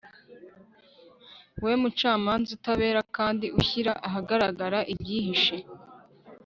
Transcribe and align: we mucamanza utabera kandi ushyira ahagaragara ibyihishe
we 1.63 1.71
mucamanza 1.81 2.49
utabera 2.57 3.01
kandi 3.15 3.45
ushyira 3.59 3.91
ahagaragara 4.07 4.79
ibyihishe 4.93 5.57